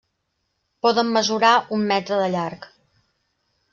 [0.85, 2.67] Poden mesurar un metre de llarg.